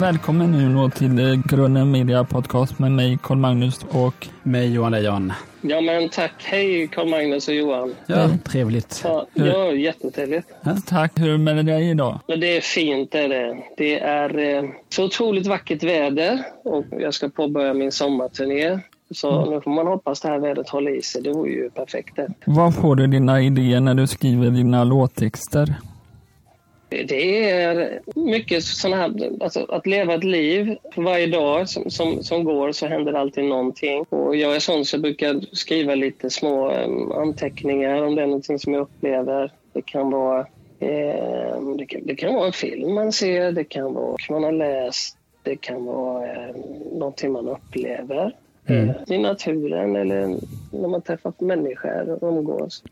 [0.00, 4.92] Välkommen nu då till eh, Grunden Media Podcast med mig Carl Magnus och mig Johan
[4.92, 5.32] Lejon.
[5.60, 6.32] Ja men tack.
[6.38, 7.94] Hej Carl Magnus och Johan.
[8.06, 9.00] Ja, trevligt.
[9.04, 10.46] Ja, ja jättetrevligt.
[10.64, 11.12] Ja, tack.
[11.20, 12.20] Hur är det med dig idag?
[12.26, 13.56] Det är fint är det.
[13.76, 18.80] Det är eh, så otroligt vackert väder och jag ska påbörja min sommarturné.
[19.10, 19.54] Så mm.
[19.54, 21.22] nu får man hoppas det här vädret håller i sig.
[21.22, 22.18] Det vore ju perfekt.
[22.44, 25.74] Var får du dina idéer när du skriver dina låttexter?
[26.92, 30.76] Det är mycket sådana här, alltså att leva ett liv.
[30.96, 34.04] Varje dag som, som, som, går så händer alltid någonting.
[34.08, 38.26] Och jag är sån så jag brukar skriva lite små um, anteckningar om det är
[38.26, 39.52] någonting som jag upplever.
[39.72, 40.40] Det kan vara
[40.80, 44.52] eh, det, kan, det, kan, vara en film man ser, det kan vara man har
[44.52, 46.56] läst, det kan vara eh,
[46.92, 48.36] någonting man upplever.
[48.66, 48.88] Mm.
[48.88, 50.36] Eh, I naturen eller
[50.70, 52.82] när man träffar människor och umgås.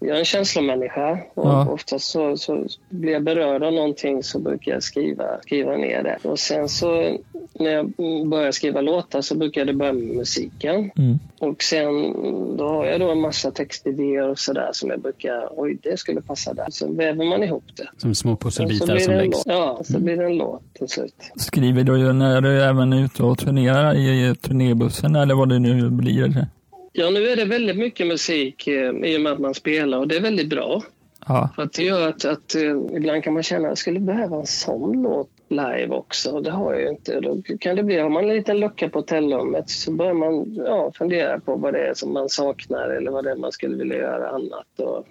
[0.00, 1.68] Jag är en känslomänniska och ja.
[1.70, 6.28] oftast så, så blir jag berörd av någonting så brukar jag skriva, skriva ner det.
[6.28, 7.18] Och sen så
[7.58, 7.92] när jag
[8.28, 10.90] börjar skriva låtar så brukar det börja med musiken.
[10.96, 11.18] Mm.
[11.38, 12.12] Och sen
[12.56, 16.20] då har jag då en massa textidéer och sådär som jag brukar, oj det skulle
[16.20, 16.66] passa där.
[16.70, 17.88] Så väver man ihop det.
[17.96, 19.42] Som små pusselbitar som läggs.
[19.46, 20.04] Ja, så mm.
[20.04, 21.14] blir det en låt till slut.
[21.36, 25.90] Skriver du när du även är ute och turnerar i turnébussen eller vad det nu
[25.90, 26.46] blir?
[26.92, 30.08] Ja, nu är det väldigt mycket musik eh, i och med att man spelar och
[30.08, 30.82] det är väldigt bra.
[31.26, 31.50] Ja.
[31.54, 34.36] För att det gör att, att uh, ibland kan man känna att jag skulle behöva
[34.36, 36.40] en sån låt live också.
[36.40, 37.20] Det har jag ju inte.
[37.20, 40.92] Då kan det bli, har man en liten lucka på hotellrummet så börjar man ja,
[40.94, 43.96] fundera på vad det är som man saknar eller vad det är man skulle vilja
[43.96, 44.66] göra annat.
[44.76, 45.06] Och,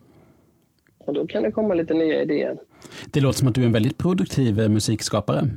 [0.97, 2.57] och då kan det komma lite nya idéer.
[3.11, 5.49] Det låter som att du är en väldigt produktiv eh, musikskapare.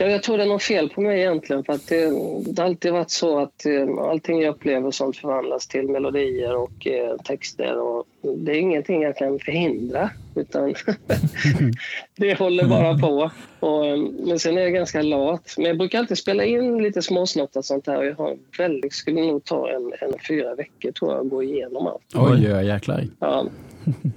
[0.00, 1.64] Ja, jag tror det är något fel på mig egentligen.
[1.64, 2.10] För att det,
[2.52, 6.86] det har alltid varit så att eh, allting jag upplever sånt förvandlas till melodier och
[6.86, 7.80] eh, texter.
[7.80, 10.10] Och det är ingenting jag kan förhindra.
[10.34, 10.74] Utan
[12.16, 13.30] det håller bara på.
[13.60, 15.54] Och, eh, men sen är jag ganska lat.
[15.56, 18.02] Men jag brukar alltid spela in lite småsnottar sånt här.
[18.02, 21.86] Jag har väldigt, skulle nog ta en, en fyra veckor tror jag att gå igenom
[21.86, 22.02] allt.
[22.14, 23.06] Oj, jäklar.
[23.18, 23.46] Ja,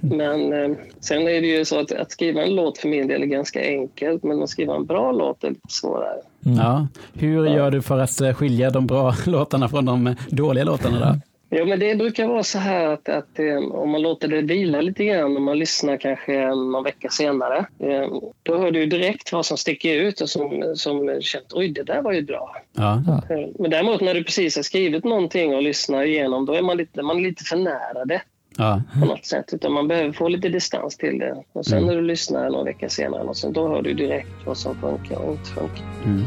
[0.00, 3.22] men eh, sen är det ju så att, att skriva en låt för min del
[3.22, 6.20] är ganska enkelt, men att skriva en bra låt är lite svårare.
[6.46, 6.58] Mm.
[6.58, 6.88] Ja.
[7.12, 10.98] Hur gör du för att eh, skilja de bra låtarna från de dåliga låtarna?
[11.12, 11.20] Då?
[11.56, 14.80] Ja, men det brukar vara så här att, att eh, om man låter det vila
[14.80, 18.08] lite grann, om man lyssnar kanske någon vecka senare, eh,
[18.42, 22.02] då hör du direkt vad som sticker ut och som, som känt, oj det där
[22.02, 22.56] var ju bra.
[22.72, 23.02] Ja.
[23.30, 26.76] Eh, men däremot när du precis har skrivit någonting och lyssnar igenom, då är man
[26.76, 28.22] lite, man är lite för nära det
[28.56, 28.82] ja.
[29.00, 29.52] på något sätt.
[29.52, 31.42] Utan man behöver få lite distans till det.
[31.52, 31.86] Och sen mm.
[31.86, 35.16] när du lyssnar någon vecka senare, och sen, då hör du direkt vad som funkar
[35.16, 35.84] och inte funkar.
[36.04, 36.24] Mm.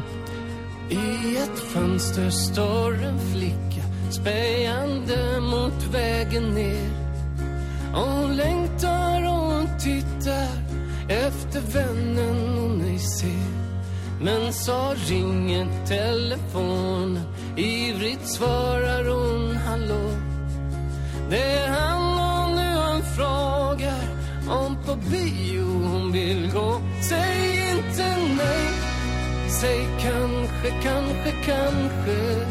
[0.89, 6.90] I ett fönster står en flicka spejande mot vägen ner.
[7.94, 10.68] hon längtar och hon tittar
[11.09, 13.68] efter vännen hon ej ser.
[14.22, 17.19] Men så ringer telefonen,
[17.57, 20.09] ivrigt svarar hon hallå.
[21.29, 24.18] Det är han och nu han frågar
[24.50, 26.81] om på bio hon vill gå.
[27.09, 28.72] Säg inte nej,
[29.62, 32.45] säg kanske, kanske, kanske.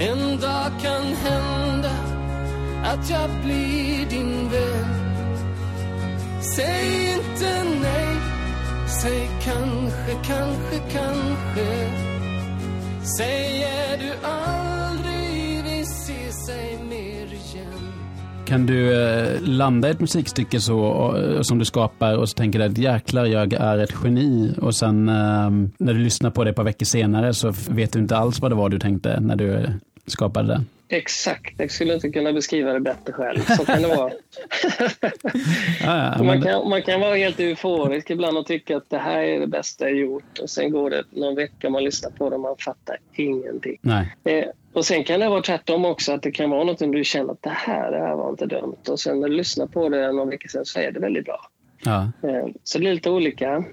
[0.00, 1.90] En dag kan hända
[2.84, 4.94] att jag blir din vän.
[6.56, 8.16] Säg inte nej,
[9.02, 11.90] säg kanske, kanske, kanske.
[13.18, 17.90] Säger du aldrig vi ser sig mer igen
[18.46, 22.64] kan du eh, landa ett musikstycke så eh, som du skapar och så tänker du
[22.64, 26.56] att jäklar jag är ett geni och sen eh, när du lyssnar på det ett
[26.56, 29.66] par veckor senare så vet du inte alls vad det var du tänkte när du
[30.10, 30.64] skapade det?
[30.92, 33.40] Exakt, jag skulle inte kunna beskriva det bättre själv.
[33.40, 34.12] Så kan det vara.
[36.16, 39.40] ja, man, kan, man kan vara helt euforisk ibland och tycka att det här är
[39.40, 40.38] det bästa jag gjort.
[40.42, 43.78] Och sen går det någon vecka man lyssnar på det och man fattar ingenting.
[43.80, 44.16] Nej.
[44.24, 47.32] Eh, och sen kan det vara tvärtom också, att det kan vara något du känner
[47.32, 48.88] att det här, det här var inte dumt.
[48.88, 51.40] Och sen när du lyssnar på det någon vecka sen så är det väldigt bra.
[51.84, 52.12] Ja.
[52.22, 53.64] Eh, så det är lite olika.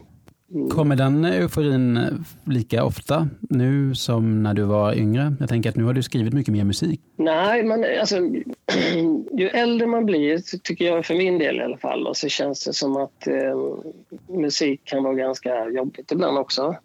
[0.54, 0.70] Mm.
[0.70, 2.00] Kommer den euforin
[2.44, 5.34] lika ofta nu som när du var yngre?
[5.40, 7.02] Jag tänker att nu har du skrivit mycket mer musik.
[7.18, 8.18] Nej, men alltså,
[9.32, 12.66] ju äldre man blir, tycker jag för min del i alla fall, och så känns
[12.66, 16.76] det som att eh, musik kan vara ganska jobbigt ibland också.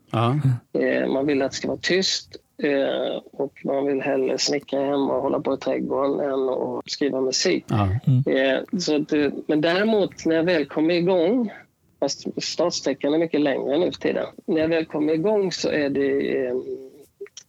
[0.72, 5.16] Eh, man vill att det ska vara tyst eh, och man vill hellre snickra hemma
[5.16, 7.64] och hålla på i trädgården än att skriva musik.
[7.70, 8.38] Mm.
[8.38, 9.12] Eh, så att,
[9.46, 11.50] men däremot när jag väl kommer igång
[12.02, 14.26] Fast startsträckan är mycket längre nu för tiden.
[14.46, 16.54] När jag väl kommer igång så är det, eh,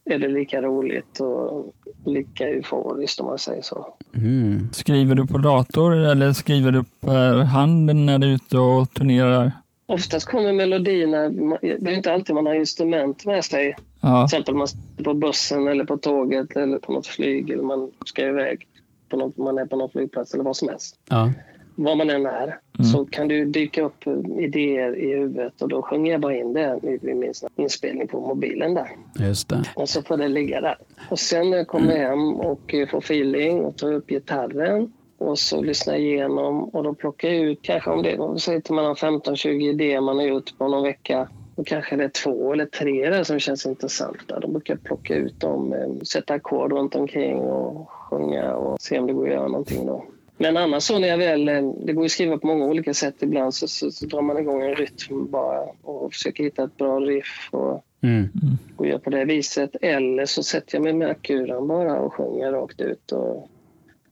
[0.04, 1.74] är det lika roligt och
[2.04, 3.94] lika euforiskt om man säger så.
[4.16, 4.68] Mm.
[4.72, 9.52] Skriver du på dator eller skriver du per hand när du är ute och turnerar?
[9.86, 11.28] Oftast kommer melodierna,
[11.60, 13.76] det är inte alltid man har instrument med sig.
[14.00, 14.28] Ja.
[14.28, 17.90] Till exempel man sitter på bussen eller på tåget eller på något flyg eller man
[18.06, 18.66] ska iväg.
[19.08, 20.96] På något, man är på någon flygplats eller vad som helst.
[21.08, 21.30] Ja.
[21.74, 22.58] Var man än är
[22.92, 24.06] så kan ju dyka upp
[24.38, 28.20] idéer i huvudet och då sjunger jag bara in det i i min inspelning på
[28.20, 28.88] mobilen där.
[29.18, 29.62] Just det.
[29.74, 30.78] Och så får det ligga där.
[31.10, 35.38] Och sen när jag kommer hem och eh, får feeling och tar upp gitarren och
[35.38, 38.70] så lyssnar jag igenom och då plockar jag ut kanske om det om säger att
[38.70, 41.28] man har 15-20 idéer man har gjort på någon vecka.
[41.56, 44.40] Då kanske det är två eller tre där som känns intressanta.
[44.40, 48.98] Då brukar jag plocka ut dem, eh, sätta ackord runt omkring och sjunga och se
[48.98, 50.04] om det går att göra någonting då.
[50.36, 52.94] Men annars så när jag väl, eh, det går ju att skriva på många olika
[52.94, 53.14] sätt.
[53.20, 57.00] Ibland så, så, så drar man igång en rytm bara och försöker hitta ett bra
[57.00, 58.28] riff och Mm.
[58.76, 59.76] och gör på det viset.
[59.80, 63.12] Eller så sätter jag mig med akuran bara och sjunger rakt ut.
[63.12, 63.48] Och,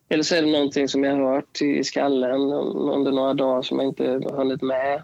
[0.09, 3.79] eller så är det någonting som jag har hört i skallen under några dagar som
[3.79, 5.03] jag inte har hunnit med.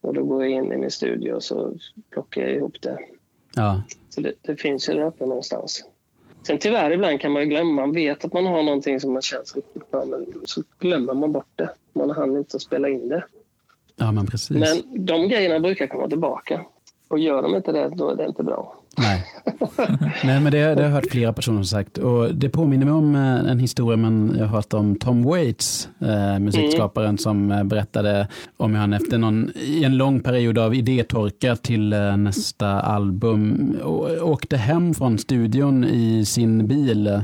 [0.00, 1.74] Och då går jag in i min studio och så
[2.10, 2.98] plockar jag ihop det.
[3.54, 3.82] Ja.
[4.08, 5.84] Så det, det finns ju där uppe någonstans.
[6.42, 7.72] Sen tyvärr ibland kan man glömma.
[7.72, 11.32] Man vet att man har någonting som man känns riktigt bra men så glömmer man
[11.32, 11.70] bort det.
[11.92, 13.24] Man hann inte att spela in det.
[13.96, 14.56] ja, men precis.
[14.56, 16.64] Men de grejerna brukar komma tillbaka.
[17.08, 18.79] Och gör de inte det, då är det inte bra.
[18.98, 19.24] Nej.
[20.24, 21.98] Nej, men det, det har jag hört flera personer som sagt.
[21.98, 25.88] Och det påminner mig om eh, en historia man jag har hört om Tom Waits,
[26.00, 30.74] eh, musikskaparen som eh, berättade om hur han efter någon, i en lång period av
[30.74, 33.76] idétorka till eh, nästa album
[34.20, 37.22] åkte hem från studion i sin bil.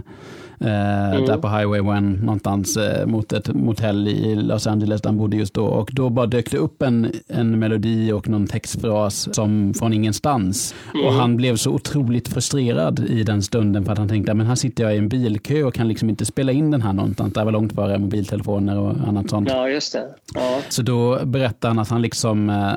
[0.60, 5.18] Eh, Där på Highway 1 någonstans eh, mot ett motell i Los Angeles där han
[5.18, 5.64] bodde just då.
[5.64, 10.74] Och då bara dök det upp en, en melodi och någon textfras som från ingenstans.
[11.06, 14.54] Och han blev så otroligt frustrerad i den stunden för att han tänkte men här
[14.54, 17.32] sitter jag i en bilkö och kan liksom inte spela in den här någonstans.
[17.32, 19.48] Det var långt före mobiltelefoner och annat sånt.
[19.50, 20.04] Ja, just det.
[20.34, 20.58] Ja.
[20.68, 22.72] Så då berättar han att han liksom eh,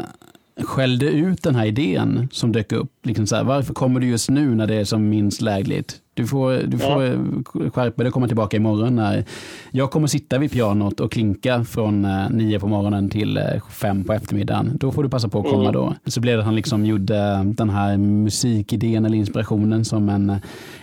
[0.63, 2.91] skällde ut den här idén som dök upp.
[3.03, 5.95] Liksom så här, varför kommer du just nu när det är som minst lägligt?
[6.19, 7.71] Du får, du får ja.
[7.71, 8.95] skärpa dig och komma tillbaka imorgon.
[8.95, 9.25] När
[9.71, 14.03] jag kommer sitta vid pianot och klinka från eh, nio på morgonen till eh, fem
[14.03, 14.77] på eftermiddagen.
[14.79, 15.93] Då får du passa på att komma då.
[16.05, 20.35] Så blev det att han liksom gjorde den här musikidén eller inspirationen som en,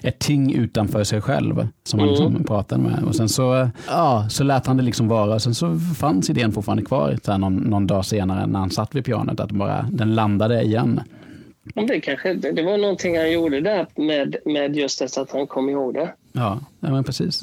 [0.02, 1.68] ett ting utanför sig själv.
[1.84, 3.04] Som han liksom pratade med.
[3.04, 5.38] Och sen så, ja, så lät han det liksom vara.
[5.38, 8.94] Sen så fanns idén fortfarande kvar så här någon, någon dag senare när han satt
[8.94, 9.40] vid pianot.
[9.40, 11.00] Att bara, den landade igen.
[11.74, 15.30] Men det, kanske, det det var någonting han gjorde där med, med just det att
[15.30, 16.14] han kom ihåg det.
[16.32, 17.40] Ja, ja men precis.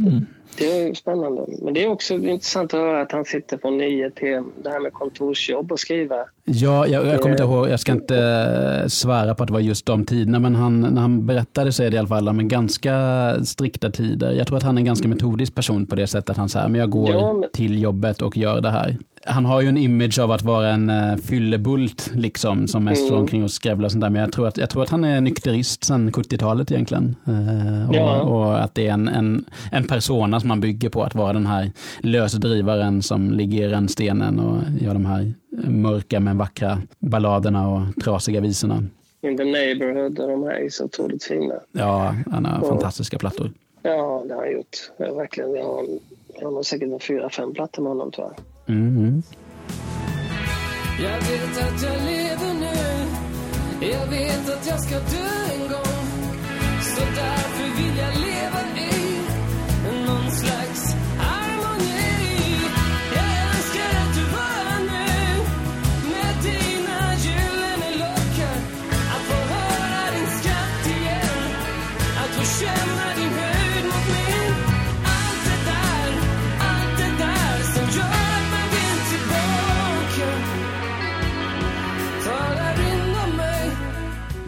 [0.57, 1.45] Det är ju spännande.
[1.61, 4.79] Men det är också intressant att höra att han sitter från nio till det här
[4.79, 6.25] med kontorsjobb och skriva.
[6.45, 8.17] Ja, jag, jag kommer inte ihåg, jag ska inte
[8.81, 11.83] eh, svära på att det var just de tiderna, men han, när han berättade så
[11.83, 14.31] är det i alla fall med ganska strikta tider.
[14.31, 16.67] Jag tror att han är en ganska metodisk person på det sättet att han säger,
[16.67, 18.97] men jag går Ja, men- till jobbet och gör det här.
[19.25, 23.17] Han har ju en image av att vara en uh, fyllebult liksom, som mest står
[23.17, 25.21] omkring och skrävlar och sånt där, men jag tror att, jag tror att han är
[25.21, 27.15] nykterist sedan 70-talet egentligen.
[27.27, 28.21] Eh, och, Ja.
[28.21, 31.45] och att det är en, en, en persona som man bygger på att vara den
[31.45, 35.33] här lösdrivaren som ligger i rännstenen och gör de här
[35.67, 38.83] mörka men vackra balladerna och trasiga visorna.
[39.21, 41.55] In the neighborhood och de här är så otroligt fina.
[41.71, 43.51] Ja, han har fantastiska plattor.
[43.81, 44.91] Ja, det har han gjort.
[44.97, 45.85] Jag, verkligen, jag, har,
[46.41, 48.75] jag har säkert en fyra, fem plattor med honom tror jag.
[48.75, 49.23] Mm.
[50.99, 56.03] Jag vet att jag lever nu Jag vet att jag ska dö en gång
[56.81, 61.02] Så därför vill jag leva i någon slags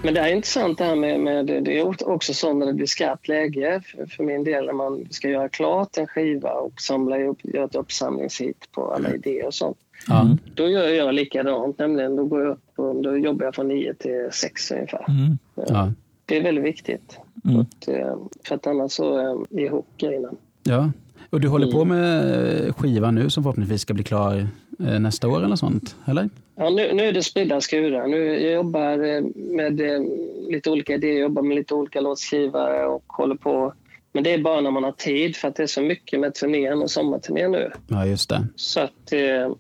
[0.06, 2.86] Men det är intressant det här med, med det är också så när det blir
[2.86, 7.24] skarpt läge för, för min del när man ska göra klart en skiva och samla
[7.24, 9.78] upp, göra ett uppsamlingshit på alla idéer och sånt.
[10.08, 10.38] Ja.
[10.56, 13.94] Då gör jag likadant, nämligen då går jag upp och då jobbar jag från 9
[13.94, 15.06] till 6 ungefär.
[15.10, 15.38] Mm.
[15.56, 15.92] Ja.
[16.26, 17.18] Det är väldigt viktigt.
[17.46, 17.60] Mm.
[17.60, 18.16] Att, eh,
[18.48, 20.30] för att annars så eh, är ihop grejerna.
[20.64, 20.92] ja.
[21.30, 21.98] Och du håller på Mm.
[21.98, 24.48] med skivan nu som förhoppningsvis ska bli klar
[24.80, 26.30] eh, nästa år eller sånt, eller?
[26.56, 28.08] Ja, nu, nu är det spridda skurar.
[28.08, 30.02] Nu, jag jobbar eh, med eh,
[30.50, 33.74] lite olika idéer, jobbar med lite olika låtskrivare och håller på.
[34.12, 36.34] Men det är bara när man har tid för att det är så mycket med
[36.34, 37.72] turnén och sommarturnén nu.
[37.88, 38.48] Ja, just det.
[38.56, 39.52] Så att eh,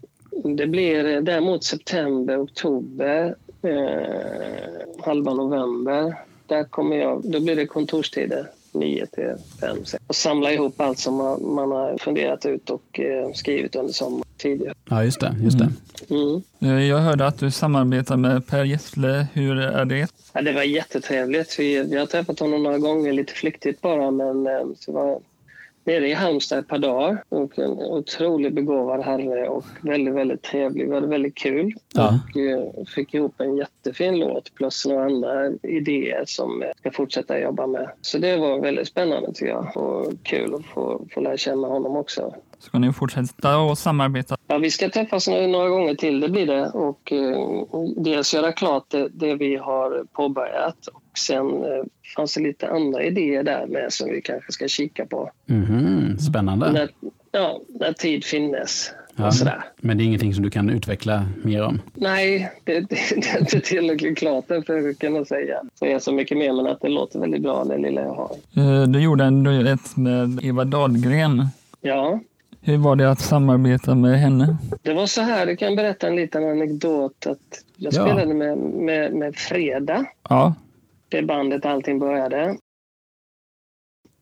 [0.44, 6.16] det blir däremot september, oktober, eh, halva november.
[6.48, 10.04] Där kommer jag, då blir det kontorstider 9 till 5, 6.
[10.08, 14.25] Och samla ihop allt som man, man har funderat ut och eh, skrivit under sommaren.
[14.38, 14.74] Tidigare.
[14.89, 15.36] Ja, just det.
[15.44, 15.70] Just det.
[16.10, 16.42] Mm.
[16.60, 19.27] Eh, Jag hörde att du samarbetar med Per Gessle.
[19.34, 20.08] Hur är det?
[20.34, 21.60] Ja, det var jättetrevligt.
[21.60, 25.20] Vi, vi har träffat honom några gånger, lite flyktigt bara, men eh, så var
[25.88, 27.24] nere i Halmstad ett par dagar.
[27.30, 30.88] Och en otroligt begåvad herre och väldigt, väldigt trevlig.
[30.89, 32.20] Vi hade väldigt kul Ja.
[32.34, 37.39] och eh, fick ihop en jättefin låt plus några andra idéer som jag ska fortsätta
[37.39, 37.89] jobba med.
[38.01, 41.96] Så det var väldigt spännande tycker jag och kul att få, få lära känna honom
[41.98, 42.36] också.
[42.66, 44.38] Ska ni fortsätta att samarbeta?
[44.48, 46.70] Ja, vi ska träffas några, några gånger till, det blir det.
[46.70, 47.38] Och eh,
[47.98, 50.88] dels göra klart det, det vi har påbörjat.
[50.88, 51.84] Och sen eh,
[52.16, 55.32] fanns det lite andra idéer där med som vi kanske ska kika på.
[55.46, 56.72] Mhm, Spännande.
[56.72, 56.90] När,
[57.32, 58.92] ja, när tid finnes.
[59.16, 59.32] Ja.
[59.32, 59.64] Och.
[59.78, 61.82] Men det är ingenting som du kan utveckla mer om?
[61.94, 66.12] Nej, det, det, det är inte tillräckligt klart än för att kunna säga, säga så
[66.14, 66.54] mycket mer.
[66.54, 68.32] Men att det låter väldigt bra, det lilla jag har.
[68.58, 71.48] Eh, Du gjorde en duett med Eva Dahlgren.
[71.82, 72.20] Ja,
[72.66, 74.58] Hur var det att samarbeta med henne?
[74.82, 75.48] det var så här.
[75.48, 77.28] Jag kan berätta en liten anekdot.
[77.28, 78.02] Att jag Ja.
[78.06, 80.06] spelade med, med, med Freda.
[80.30, 80.54] Ja,
[81.10, 82.58] Det bandet allting började.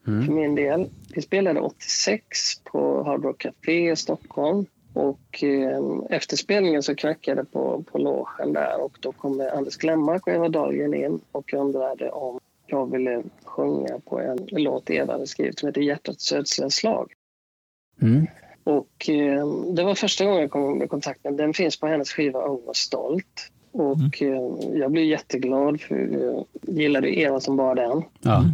[0.08, 0.26] Mm.
[0.26, 0.90] för min del.
[1.16, 2.28] Vi spelade 86
[2.64, 4.66] på Hard Rock Café i Stockholm.
[4.94, 9.78] Och eh, efter spelningen så knackade det på, på logen där och då kom Anders
[9.78, 15.14] Glenmark och Eva Dahlgren in och undrade om jag ville sjunga på en låt Eva
[15.14, 17.12] hade skrivit som heter Hjärtats södsliga slag.
[18.02, 18.28] Mm.
[18.64, 21.38] Och eh, det var första gången jag kom i kontakt med den.
[21.38, 23.52] Den finns på hennes skiva Ung och stolt.
[23.72, 28.04] Och eh, jag blev jätteglad för jag gillade Eva som bara den.
[28.22, 28.46] Ja.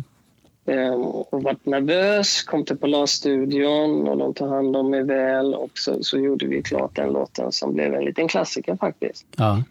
[0.65, 5.71] Ehm, och varit nervös, kom till Polarstudion och de tog hand om mig väl och
[5.73, 9.25] så, så gjorde vi klart den låten som blev en liten klassiker faktiskt.
[9.37, 9.63] Ja.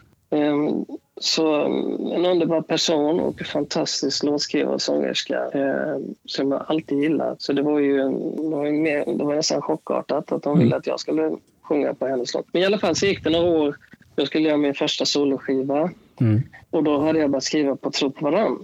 [1.21, 6.99] Så mm, en underbar person och en fantastisk låtskrivare och sångerska ehm, som jag alltid
[6.99, 7.43] gillat.
[7.43, 7.97] Så det var ju
[8.37, 11.95] det var, ju mer, det var nästan chockartat att de ville att jag skulle sjunga
[11.95, 12.47] på hennes låt.
[12.53, 13.77] Men i alla fall så gick det några år.
[14.17, 16.43] Jag skulle göra min första soloskiva Mm.
[16.71, 18.63] och då hade jag börjat skriva på Tro på varann.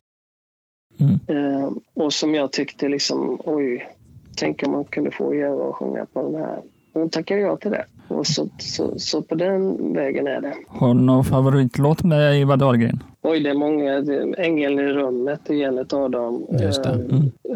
[1.01, 1.19] Mm.
[1.27, 3.89] Eh, och som jag tyckte liksom, oj,
[4.37, 6.63] tänk om man kunde få Eva att sjunga på den här.
[6.95, 7.85] Och då tackade jag till det.
[8.09, 10.55] Och så, så, så på den vägen är det.
[10.69, 13.03] har du någon favoritlåt med Eva Dahlgren?
[13.23, 13.93] Oj, det är många.
[14.39, 16.47] Ängeln i rummet är en av dem.
[16.61, 16.91] Just det.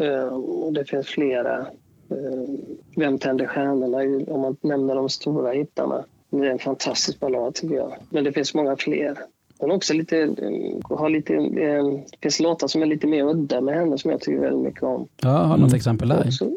[0.01, 1.57] Eh, eh, och det finns flera.
[2.09, 2.49] Eh,
[2.95, 3.97] Vem tänder stjärnorna?
[4.33, 6.03] Om man nämner de stora hittarna.
[6.29, 7.93] Det är en fantastisk ballad tycker jag.
[8.09, 9.17] Men det finns många fler.
[9.57, 10.29] Hon också lite,
[10.83, 14.39] har lite, det finns låtar som är lite mer udda med henne som jag tycker
[14.39, 15.07] väldigt mycket om.
[15.21, 16.23] ja, har du något exempel där?
[16.27, 16.49] Också,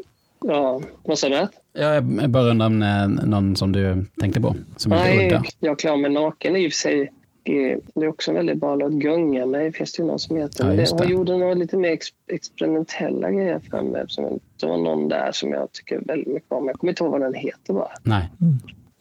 [0.45, 1.49] ja, vad sa du?
[1.73, 2.79] Jag bara undrar om
[3.25, 5.43] någon som du tänkte på, som inte är Nej, udda.
[5.61, 7.13] jag klär mig naken i och för sig.
[7.45, 8.93] Det är också en väldigt bra låt.
[8.93, 10.71] Gunga mig finns det ju någon som heter.
[10.71, 14.05] Ja, det, hon gjorde några lite mer ex, experimentella grejer för mig.
[14.09, 16.67] Som, det var någon där som jag tycker väldigt mycket om.
[16.67, 17.91] Jag kommer inte ihåg vad den heter bara.
[18.03, 18.31] Nej.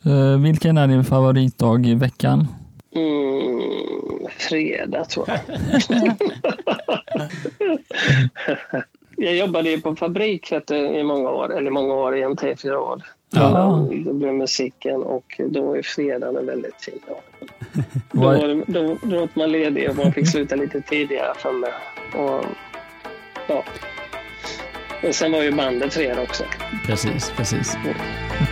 [0.06, 2.48] Eh, vilken är din favoritdag i veckan?
[2.96, 3.62] Mm,
[4.38, 5.40] fredag tror jag.
[9.22, 12.56] jag jobbade ju på fabrik du, i många år, eller många år, i en tre,
[12.56, 13.01] fyra år.
[13.30, 13.88] Ja.
[13.92, 17.18] Det blev musiken och då var ju fredagen en väldigt fin dag.
[18.12, 21.72] Då, var då, då var man ledig och man fick sluta lite tidigare för mig.
[22.16, 22.46] Och,
[23.48, 23.63] ja.
[25.08, 26.44] och sen var ju bandet fredag också.
[26.86, 27.78] Precis, precis.
[27.86, 28.50] Jag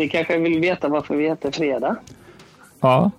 [0.00, 1.96] Ni kanske vill veta varför vi heter Fredag?
[2.80, 3.10] Ja,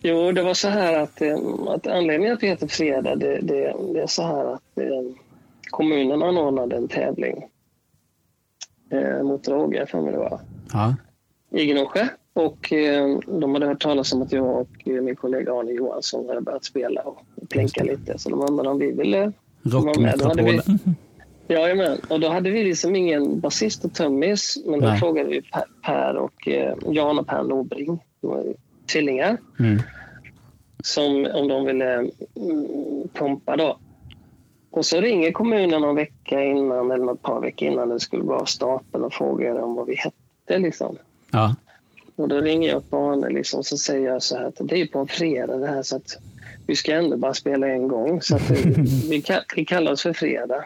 [0.00, 1.38] Jo, det var så här att, eh,
[1.68, 5.14] att anledningen att vi heter Fredag, det, det, det är så här att eh,
[5.70, 7.46] kommunen anordnade en tävling
[8.90, 10.40] eh, mot droger, för mig det var,
[10.72, 10.94] Ja.
[11.50, 12.08] i Gnosjö.
[12.32, 16.28] Och eh, de hade hört talas om att jag och eh, min kollega Arne Johansson
[16.28, 18.18] hade börjat spela och plinka lite.
[18.18, 20.62] Så de undrade om vi ville vara
[21.48, 21.54] vi.
[21.54, 24.58] Jajamän, och då hade vi liksom ingen basist och trummis.
[24.66, 24.98] Men då Nej.
[24.98, 25.42] frågade vi
[25.82, 27.42] Per, och eh, Jan och Per
[27.78, 27.96] ju
[28.92, 29.78] tvillingar, Mm.
[30.84, 32.08] som, om de ville mm,
[33.14, 33.78] pumpa då.
[34.70, 38.38] Och så ringer kommunen någon vecka innan eller ett par veckor innan det skulle vara
[38.40, 40.58] av stapeln och frågar om vad vi hette.
[40.58, 40.96] Liksom.
[41.32, 41.54] Ja.
[42.16, 44.86] Och då ringer jag upp Arne liksom, så säger jag så här att det är
[44.86, 46.18] på en fredag det här så att
[46.66, 48.22] vi ska ändå bara spela en gång.
[48.22, 48.50] Så att
[49.10, 50.64] vi, ka- vi kallar oss för Fredag.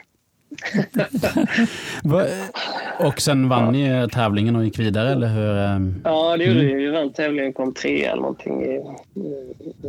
[2.99, 5.57] Och sen vann ni tävlingen och gick vidare, eller hur?
[5.57, 6.01] ehm?
[6.05, 6.75] Ja, det gjorde vi.
[6.75, 8.81] Vi vann tävlingen, kom tre eller någonting i,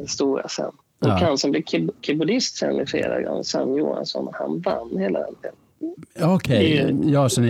[0.03, 0.65] i stora sen.
[0.65, 1.13] Och Ja.
[1.13, 5.51] han som blev keyb- keyboardist sen i fredag, Sam Johansson, han vann hela den.
[6.19, 7.47] Ja, Okej, I- ja, ni...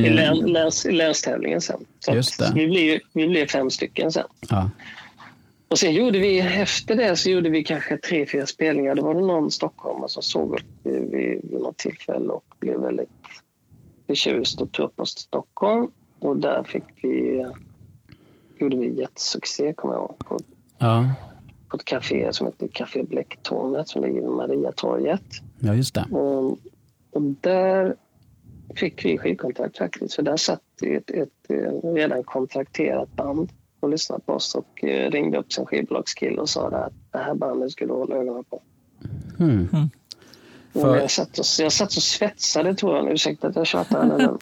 [0.86, 1.79] i länstävlingen sen.
[2.00, 2.51] Så Just det.
[2.55, 4.24] Vi, blev, vi blev fem stycken sen.
[4.50, 4.70] Ja.
[5.74, 8.96] Och sen gjorde vi, efter det så gjorde vi kanske tre, fyra spelningar.
[8.96, 13.10] Då var det någon stockholmare som såg oss vid, vid, något tillfälle och blev väldigt
[14.08, 15.92] förtjust och tog upp oss till Stockholm.
[16.20, 17.46] Och där fick vi,
[18.58, 20.39] gjorde vi jättesuccé, kommer jag ihåg, på,
[20.77, 21.13] Ja.
[21.70, 25.24] på ett café som heter Café Bläcktornet som ligger vid Mariatorget.
[25.60, 26.06] ja, just det.
[26.12, 26.58] Och,
[27.12, 27.96] och där
[28.75, 30.15] fick vi skivkontrakt faktiskt.
[30.15, 33.51] För där satt ett, ett, eh, redan kontrakterat band
[33.84, 37.36] och lyssnade på oss och eh, ringde upp sin skivbolagskille och sa att det här
[37.36, 38.62] bandet skulle hålla ögonen på.
[39.40, 39.68] Mm.
[40.74, 43.12] Och För- jag, satt och, jag satt och svetsade, tror jag.
[43.12, 44.38] Ursäkta att jag tjatar.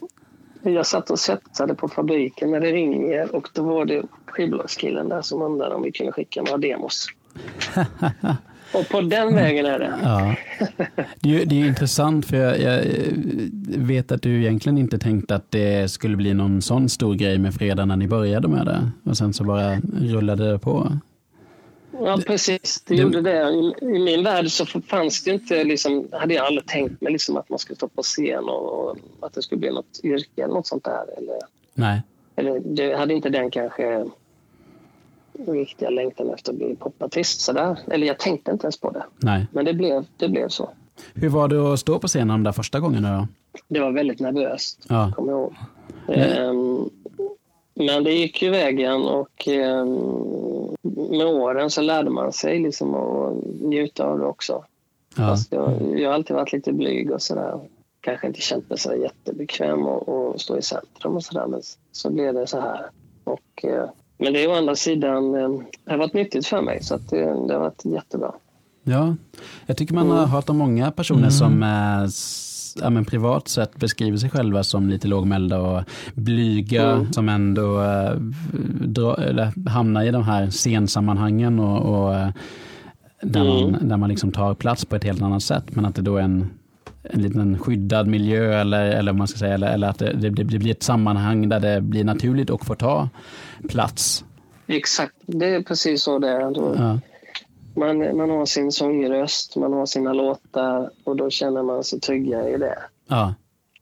[0.62, 5.22] jag satt och svetsade på fabriken när det ringer och då var det skivbolagskillen där
[5.22, 7.06] som undrade om vi kunde skicka några demos.
[8.72, 9.92] och på den vägen är det.
[10.02, 10.34] Ja.
[11.20, 12.84] Det är, det är intressant för jag, jag
[13.78, 17.54] vet att du egentligen inte tänkte att det skulle bli någon sån stor grej med
[17.54, 18.90] fredag när ni började med det.
[19.10, 20.98] Och sen så bara rullade det på.
[22.04, 22.84] Ja, precis.
[22.86, 23.50] Det, det- gjorde det.
[23.50, 27.36] I, I min värld så fanns det inte, liksom, hade jag aldrig tänkt mig liksom,
[27.36, 30.54] att man skulle stå på scen och, och att det skulle bli något yrke eller
[30.54, 31.04] något sånt där.
[31.18, 31.38] Eller,
[31.74, 32.02] Nej.
[32.36, 34.04] eller det hade inte den kanske
[35.48, 37.40] riktiga längtan efter att bli popartist.
[37.40, 37.78] Sådär.
[37.90, 39.04] Eller jag tänkte inte ens på det.
[39.18, 39.46] Nej.
[39.52, 40.70] Men det blev, det blev så.
[41.14, 43.26] Hur var det att stå på scenen de där första gångerna då?
[43.68, 45.12] Det var väldigt nervöst, Ja.
[45.16, 45.54] kommer jag ihåg.
[46.06, 46.90] Men- Ehm,
[47.74, 49.98] men det gick ju vägen och ehm,
[51.10, 54.64] med åren så lärde man sig liksom att njuta av det också.
[55.16, 55.36] Ja.
[55.50, 57.60] Jag, jag har alltid varit lite blyg och sådär.
[58.00, 61.46] Kanske inte känt mig så jättebekväm och, och stå i centrum och sådär.
[61.46, 61.60] Men
[61.92, 62.86] så blev det så här.
[63.24, 65.48] Och, eh, men det är å andra sidan eh,
[65.84, 68.32] det har varit nyttigt för mig så att det, det har varit jättebra.
[68.84, 69.16] Ja,
[69.66, 72.08] jag tycker man har hört om många personer som eh,
[72.84, 75.82] ja, men privat sett beskriver sig själva som lite lågmälda och
[76.14, 77.12] blyga Mm.
[77.12, 78.12] som ändå eh,
[78.86, 82.28] dra, eller hamnar i de här scensammanhangen och, och eh,
[83.22, 86.02] där, man, där man liksom tar plats på ett helt annat sätt men att det
[86.02, 86.50] då är en,
[87.02, 90.30] en liten skyddad miljö eller, eller, vad man ska säga, eller, eller att det, det,
[90.30, 93.08] blir- det blir ett sammanhang där det blir naturligt att få ta
[93.68, 94.24] plats.
[94.66, 96.40] Exakt, det är precis så det är.
[96.40, 96.98] Ja,
[97.74, 102.50] Man, man har sin sångröst, man har sina låtar och då känner man sig tryggare
[102.50, 102.78] i det.
[103.08, 103.34] ja,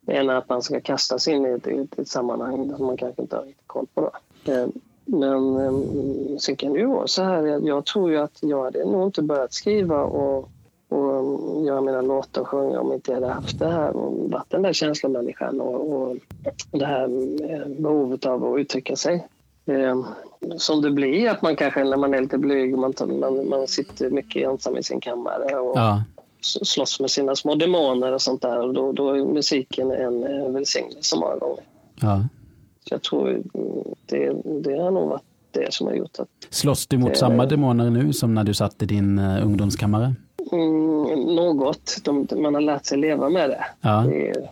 [0.06, 3.36] än att man ska kastas in i ett, i ett, sammanhang som man kanske inte
[3.36, 4.10] har koll på.
[4.44, 4.52] Då.
[4.52, 4.66] Eh,
[5.04, 8.84] Men sen kan det ju vara så här, jag, jag tror ju att jag hade
[8.84, 10.48] nog inte börjat skriva och,
[10.92, 13.92] och göra mina låtar och sjunga om inte jag hade haft det här
[14.30, 16.16] varit den där känslomänniskan och, och
[16.70, 17.04] det här
[17.52, 19.26] eh, behovet av att uttrycka sig.
[19.66, 20.04] Eh,
[20.56, 24.10] Som det blir, att man kanske när man är lite blyg, man, man, man sitter
[24.10, 26.02] mycket ensam i sin kammare och, ja,
[26.62, 28.58] slåss med sina små demoner och sånt där.
[28.66, 31.64] Och då, då är musiken en eh, välsignelse många gånger.
[32.00, 32.24] ja.
[32.88, 33.44] Så jag tror mm,
[34.06, 37.46] det, det har nog varit det som har gjort att Slåss du mot Det- samma
[37.46, 40.14] demoner nu som när du satt i din ungdomskammare?
[40.52, 43.64] Mm, något, de, man har lärt sig leva med det.
[43.80, 44.04] Ja.
[44.08, 44.50] det är,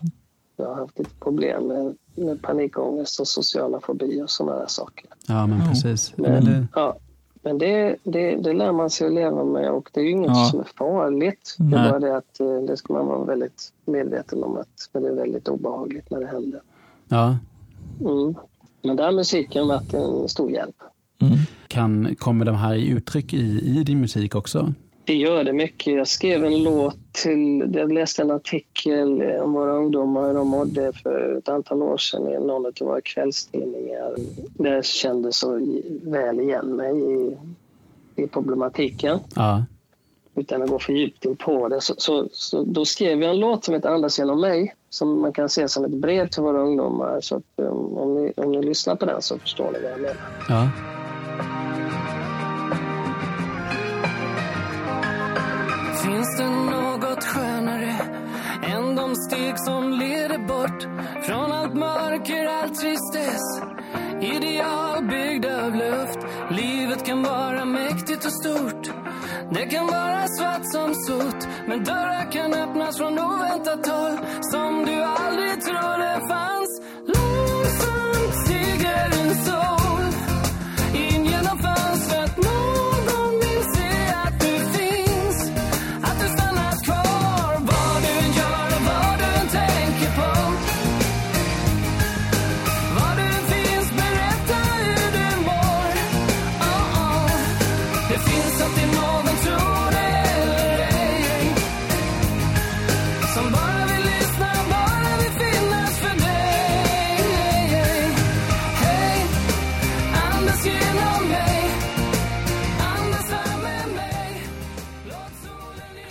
[0.57, 5.07] jag har haft lite problem med, med panikångest och sociala fobier och sådana där saker.
[5.27, 6.13] Ja, men precis.
[6.17, 6.97] Men, Men det, ja,
[7.43, 10.29] men det, det, det lär man sig att leva med och det är ju inget
[10.31, 10.49] Ja.
[10.51, 11.55] som är farligt.
[11.59, 11.91] Det är Nej.
[11.91, 15.49] bara det att eh, det ska man vara väldigt medveten om att det är väldigt
[15.49, 16.61] obehagligt när det händer.
[17.09, 17.37] ja.
[18.01, 18.35] Mm.
[18.83, 20.77] Men där har musiken varit en stor hjälp.
[21.21, 21.39] Mm.
[21.69, 24.73] Kan, kommer de här i uttryck i, i din musik också?
[25.09, 25.95] Det gör det mycket.
[25.95, 30.93] Jag skrev en låt till, jag läste en artikel om våra ungdomar, hur de mådde
[30.93, 34.17] för ett antal år sedan i någon av våra kvällstidningar.
[34.37, 35.61] Där kände så
[36.03, 37.37] väl igen mig i,
[38.23, 39.19] i problematiken.
[39.35, 39.65] Ja,
[40.35, 41.81] Utan att gå för djupt in på det.
[41.81, 44.75] Så, så, så då skrev jag en låt som heter Andas genom mig.
[44.91, 47.21] som man kan se som ett brev till våra ungdomar.
[47.21, 50.01] Så att, um, om, ni, om ni lyssnar på den så förstår ni vad jag
[50.01, 50.17] menar.
[50.49, 50.71] Ja.
[59.65, 60.83] Som leder bort
[61.27, 63.43] från allt mörker, all tristess?
[64.21, 66.19] Ideal byggda av luft.
[66.51, 68.91] Livet kan vara mäktigt och stort.
[69.51, 75.03] Det kan vara svart som sot, men dörrar kan öppnas från oväntat håll som du
[75.03, 76.78] aldrig trodde fanns.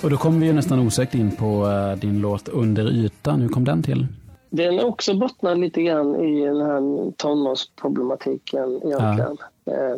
[0.07, 3.41] Och då kommer vi ju nästan osökt in på eh, din låt Under ytan.
[3.41, 4.07] Hur kom den till?
[4.49, 9.37] Den också bottnar lite grann i den här tonårsproblematiken egentligen.
[9.65, 9.97] Eh,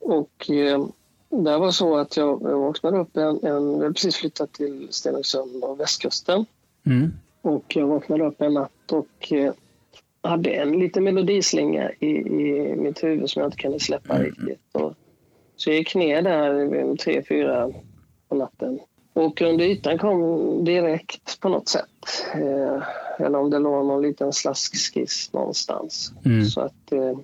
[0.00, 0.86] och eh,
[1.30, 5.80] det var så att jag, vaknade upp en, en, jag precis flyttat till Stenungsund och
[5.80, 6.46] västkusten.
[6.86, 7.12] Mm.
[7.42, 9.32] Och jag vaknade upp en natt och
[10.22, 14.60] hade en liten melodislinga i, i mitt huvud som jag inte kunde släppa riktigt.
[14.72, 14.94] Och,
[15.56, 17.70] så jag gick ner där tre, fyra
[18.28, 18.78] på natten.
[19.14, 22.24] Och under ytan kom direkt på något sätt.
[22.34, 22.82] Eh,
[23.18, 26.12] eller om det låg någon liten slaskskiss någonstans.
[26.24, 26.44] Mm.
[26.44, 27.18] Så att eh,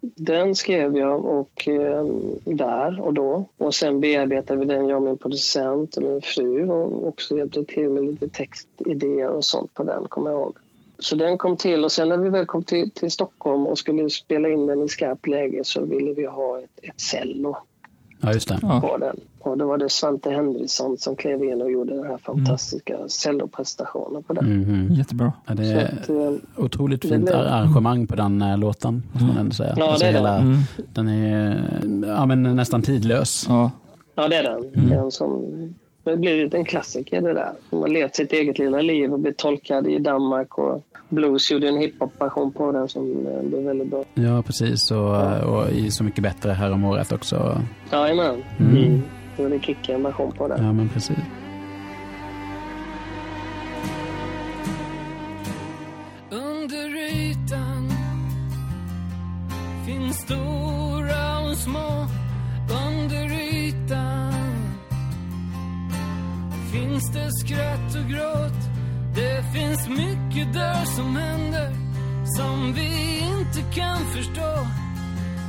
[0.00, 2.04] den skrev jag och eh,
[2.44, 3.44] där och då.
[3.56, 7.64] Och sen bearbetade vi den, jag och min producent och min fru och också hjälpte
[7.64, 10.56] till med lite textidéer och sånt på den, kommer jag ihåg.
[10.98, 14.10] Så den kom till och sen när vi väl kom till, till Stockholm och skulle
[14.10, 17.56] spela in den i skarpt läge så ville vi ha ett, ett cello
[18.26, 18.58] Ja, just det.
[18.62, 18.80] Ja.
[18.80, 19.16] på den.
[19.40, 24.22] Och det var det Svante Henriksson som klev in och gjorde den här fantastiska celloprestationen
[24.22, 24.60] på den.
[24.60, 24.92] Mhm.
[24.94, 25.32] Jättebra.
[25.46, 29.02] Ja, det Så är att, eh, otroligt det fint blev- arrangemang på den eh, låten.
[29.12, 29.74] Måste man ändå säga.
[29.76, 30.56] Ja, Alltså det är hela, Mm.
[30.92, 31.62] Den är
[32.06, 33.46] ja, men nästan tidlös.
[33.48, 33.70] Ja.
[34.14, 34.64] Ja, det är den.
[34.74, 34.90] Mm.
[34.90, 35.44] den som,
[36.04, 37.52] det blir en klassiker det där.
[37.70, 40.58] De har levt sitt eget lilla liv och blivit tolkad i Danmark.
[40.58, 44.04] Och Blues gjorde en hiphop-version på den som blev väldigt bra.
[44.14, 44.90] Ja, precis.
[44.90, 47.60] Och, eh, och i Så mycket bättre här om året också.
[47.92, 48.42] Jajamän.
[48.58, 48.76] Mm.
[48.76, 49.02] Mm.
[49.36, 50.64] Det var det Kicke en version på den.
[50.64, 51.16] Ja, men precis.
[56.30, 57.90] Under ytan
[59.86, 62.06] finns stora och små.
[62.88, 63.33] Under
[66.94, 68.60] finns det skratt och gråt.
[69.14, 71.72] Det finns mycket där som händer
[72.36, 74.66] som vi inte kan förstå.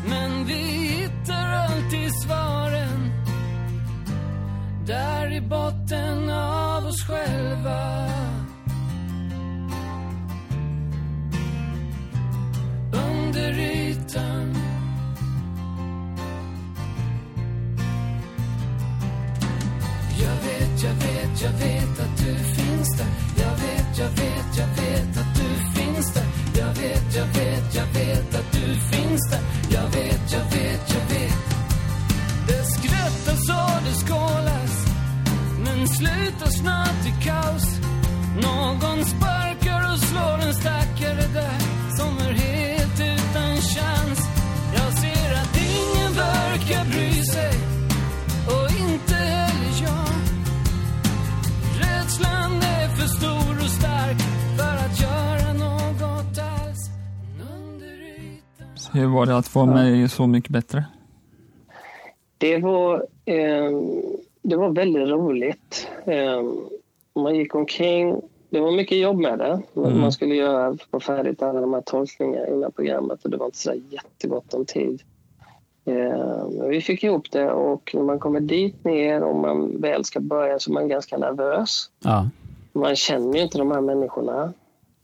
[0.09, 3.11] Men vi hittar alltid svaren
[4.87, 8.05] där i botten av oss själva.
[59.05, 60.85] Hur var det att med i Så mycket bättre?
[62.37, 63.71] Det var, eh,
[64.41, 65.87] det var väldigt roligt.
[66.05, 66.43] Eh,
[67.15, 68.21] man gick omkring.
[68.49, 69.61] Det var mycket jobb med det.
[69.75, 69.99] Mm.
[69.99, 73.57] Man skulle göra få färdigt alla de här tolkningarna innan programmet och det var inte
[73.57, 75.01] så jättegott om tid.
[75.85, 80.19] Eh, vi fick ihop det och när man kommer dit ner och man väl ska
[80.19, 81.89] börja så är man ganska nervös.
[82.03, 82.29] Ja.
[82.73, 84.53] Man känner ju inte de här människorna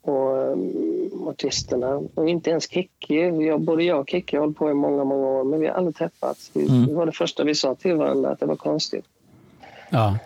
[0.01, 0.90] och um,
[1.27, 2.01] artisterna.
[2.15, 3.45] Och inte ens Kikki.
[3.45, 5.75] Jag, både jag och Kikki har hållit på i många, många år men vi har
[5.75, 6.51] aldrig träffats.
[6.53, 6.87] Vi, Mm.
[6.87, 9.05] Det var det första vi sa till varandra, att det var konstigt.
[9.89, 10.17] Ja.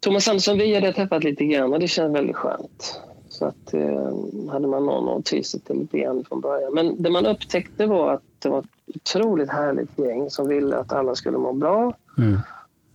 [0.00, 3.00] Thomas Andersson, vi hade träffat lite grann och det känns väldigt skönt.
[3.28, 6.74] Så att eh, hade man någon att ty sig till lite grann från början.
[6.74, 10.92] Men det man upptäckte var att det var ett otroligt härligt gäng som ville att
[10.92, 11.94] alla skulle må bra.
[12.18, 12.38] Mm.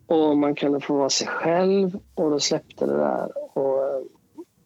[0.07, 3.57] Och man kunde få vara sig själv och då släppte det där.
[3.57, 3.80] Och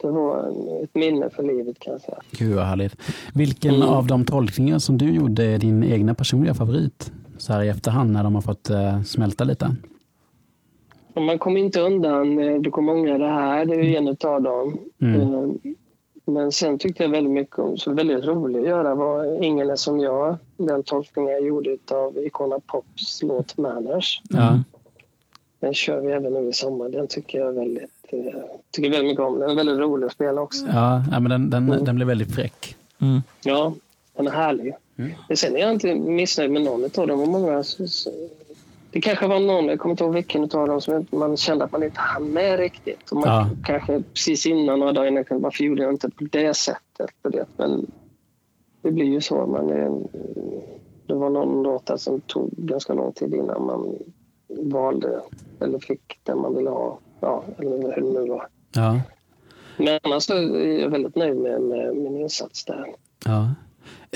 [0.05, 2.17] det var ett minne för livet kan jag säga.
[2.31, 2.95] Gud vad härligt.
[3.33, 3.87] Vilken Mm.
[3.89, 7.11] av de tolkningar som du gjorde är din egna personliga favorit?
[7.37, 9.75] Så här i efterhand när de har fått eh, smälta lite.
[11.15, 14.41] Man kommer inte undan, eh, du kommer ångra det här, det är ju en utav
[14.41, 14.77] dem.
[15.01, 15.21] Mm.
[15.21, 15.49] Eh,
[16.27, 19.75] Men sen tyckte jag väldigt mycket om, så väldigt roligt att göra var Ingen är
[19.75, 24.21] som jag, den tolkningen jag gjorde av Icona Pops låt Manners.
[24.29, 24.59] Ja.
[25.65, 26.89] Den kör vi även nu i sommar.
[26.89, 28.19] Den tycker jag väldigt, eh,
[28.71, 29.39] tycker väldigt mycket om.
[29.39, 30.65] Den är väldigt rolig att spela också.
[30.67, 31.83] Ja, ja, men den, den, Mm.
[31.85, 32.75] den blev väldigt fräck.
[33.01, 33.21] Mm.
[33.43, 33.73] Ja,
[34.15, 34.73] den är härlig.
[34.97, 35.11] Mm.
[35.35, 37.29] Sen är jag inte missnöjd med någon av dem.
[37.29, 38.11] Många, så- så-
[38.91, 41.71] det kanske var någon, jag kommer inte ihåg vilken av dem, som man kände att
[41.71, 43.11] man inte hann med riktigt.
[43.11, 43.49] Och man Ja.
[43.65, 47.09] kanske precis innan, några dagar innan, varför gjorde jag inte på det sättet?
[47.21, 47.45] Och det?
[47.57, 47.85] Men
[48.81, 49.45] det blir ju så.
[49.45, 49.91] Man är,
[51.07, 53.95] det var någon låt där som tog ganska lång tid innan man
[54.59, 55.21] valde
[55.61, 56.99] eller fick den man ville ha.
[57.19, 58.47] Ja, eller hur det nu var.
[58.75, 59.01] Ja.
[59.77, 62.85] Men annars är jag väldigt nöjd med, med min insats där.
[63.25, 63.53] Ja.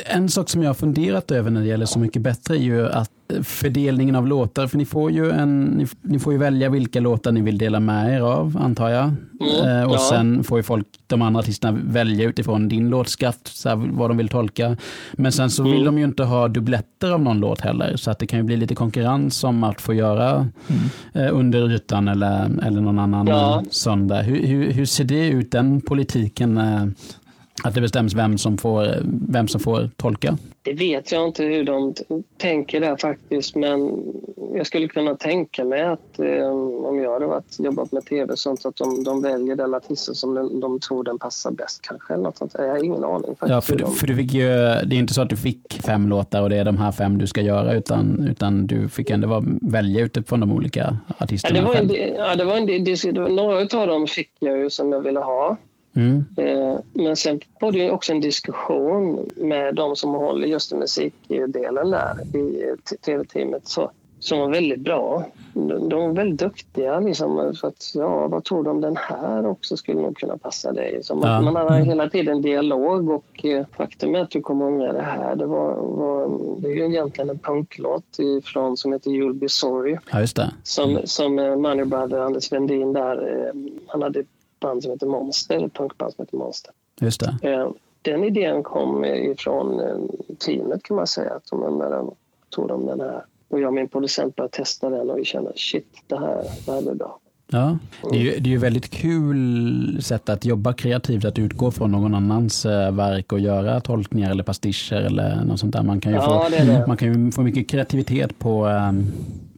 [0.05, 2.87] En sak som jag har funderat över när det gäller Så mycket bättre är ju
[2.87, 3.11] att
[3.43, 7.31] fördelningen av låtar, för ni får ju, en, ni, ni får ju välja vilka låtar
[7.31, 9.03] ni vill dela med er av, antar jag.
[9.41, 9.99] Mm, eh, och ja.
[10.09, 14.17] sen får ju folk, de andra artisterna välja utifrån din låtskatt, så här, vad de
[14.17, 14.77] vill tolka.
[15.13, 15.85] Men sen så vill Mm.
[15.85, 18.57] de ju inte ha dubbletter av någon låt heller, så att det kan ju bli
[18.57, 20.47] lite konkurrens om att få göra
[21.13, 23.63] eh, Under ytan eller, eller någon annan Ja.
[23.69, 24.23] sån där.
[24.23, 26.57] Hur, hur, hur ser det ut, den politiken?
[26.57, 26.85] Eh,
[27.63, 28.87] att det bestäms vem som får,
[29.29, 30.37] vem som får tolka?
[30.61, 31.93] Det vet jag inte hur de
[32.37, 34.03] tänker där faktiskt, men
[34.55, 36.47] jag skulle kunna tänka mig att eh,
[36.85, 40.15] om jag hade varit, jobbat med tv och sånt, att de, de väljer den artisten
[40.15, 42.13] som de, de tror den passar bäst kanske.
[42.13, 42.55] Eller något sånt.
[42.57, 43.49] Jag har ingen aning faktiskt.
[43.49, 46.09] Ja, för, du- för du fick ju, det är inte så att du fick fem
[46.09, 49.27] låtar och det är de här fem du ska göra, utan, utan du fick ändå
[49.27, 52.79] vara, välja utifrån de olika ja, artisterna det var en, ja, det var en, det,
[53.11, 55.57] det var, några av dem fick jag ju som jag ville ha.
[55.95, 56.25] Mm.
[56.37, 62.37] Eh, Men sen var det också en diskussion med de som håller just musikdelen där
[62.37, 62.75] i
[63.05, 63.67] tv-teamet
[64.21, 65.25] som var väldigt bra.
[65.53, 66.99] De, var väldigt duktiga.
[66.99, 70.71] Liksom, för att, ja, vad tror du om den här också skulle nog kunna passa
[70.71, 70.99] dig?
[71.03, 71.51] Så man, Ja.
[71.51, 75.35] man hade hela tiden dialog och eh, faktum är att du kommer ångra det här.
[75.35, 79.97] Det, var, var, det är ju egentligen en punklåt ifrån, som heter You'll Be Sorry
[80.11, 80.51] Ja, just det.
[80.63, 83.53] som, som eh, Money Brother, Anders Wendin där, eh,
[83.87, 84.23] han hade
[84.59, 86.71] band som heter Monster, ett punkband som heter Monster.
[87.01, 87.49] Just det.
[87.51, 87.69] Eh,
[88.01, 89.97] Den idén kom ifrån eh,
[90.45, 92.11] teamet kan man säga, att de den,
[92.49, 93.25] tog de den här.
[93.49, 96.71] Och jag och min producent började testa den och vi kände shit, det här, det
[96.71, 97.19] här blir bra.
[97.51, 97.77] Ja.
[98.11, 101.91] Det är ju det är ju väldigt kul sätt att jobba kreativt, att utgå från
[101.91, 105.83] någon annans eh, verk och göra tolkningar eller pastischer eller något sånt där.
[105.83, 106.87] Man kan ju, Ja, få, det det.
[106.87, 108.69] Man kan ju få mycket kreativitet på,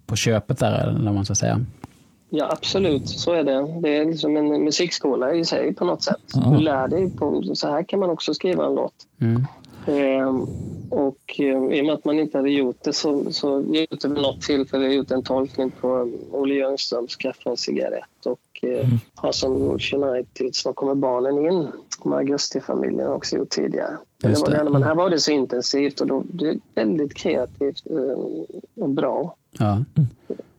[0.06, 1.60] på köpet där, eller vad man ska säga.
[2.34, 3.80] Ja, absolut, så är det.
[3.82, 6.22] Det är liksom en musikskola i sig på något sätt.
[6.52, 8.94] Du lär dig, på, så här kan man också skriva en låt.
[9.22, 9.46] Mm.
[9.88, 10.48] Ehm,
[10.92, 14.12] och eh, i och med att man inte hade gjort det så, så det vid
[14.12, 19.32] något tillfälle jag gjort en tolkning på Olle Ljungströms Kaffe och cigarett och eh, har
[19.32, 21.68] som Uniteds Var kommer barnen in?
[22.06, 23.98] Med Augusti-familjen också gjort tidigare.
[24.22, 24.64] Det Just det.
[24.64, 24.70] det.
[24.70, 29.36] men här var det så intensivt och då, det är väldigt kreativt eh, och bra.
[29.60, 29.84] Ja.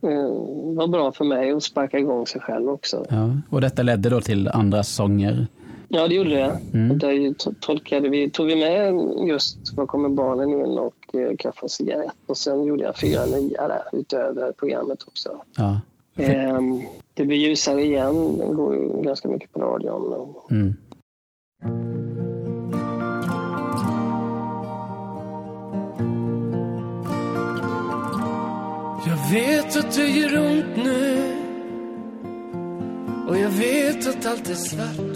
[0.02, 0.32] Eh,
[0.74, 3.06] var bra för mig att sparka igång sig själv också.
[3.08, 3.30] Ja.
[3.50, 5.46] Och detta ledde då till andra sånger.
[5.94, 6.58] Ja, det gjorde det.
[6.74, 6.98] Mm.
[6.98, 8.94] Där tolkade vi, tog vi med
[9.28, 12.12] just Var kommer barnen in och eh, Kaffe och cigarett.
[12.26, 15.42] Och sen gjorde jag fyra nya där utöver programmet också.
[15.56, 15.80] Ja.
[16.16, 16.82] Ehm,
[17.14, 18.38] det blir ljusare igen.
[18.38, 20.34] Den går ju ganska mycket på radion.
[20.50, 20.74] Mm.
[29.06, 31.42] Jag vet att det gör ont nu
[33.28, 35.11] Och jag vet att allt är svart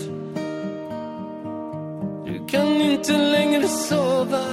[2.57, 4.47] kan inte längre sova.